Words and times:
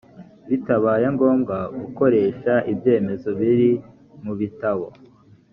bitabaye 0.49 1.05
ngombwa 1.15 1.57
gukoresha 1.79 2.53
ibyemezo 2.71 3.29
biri 3.39 3.69
mu 4.23 4.33
bitabo 4.39 4.87